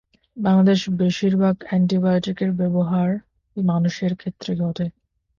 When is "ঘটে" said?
4.61-4.85